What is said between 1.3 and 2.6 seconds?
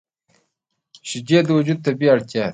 د وجود طبیعي اړتیا ده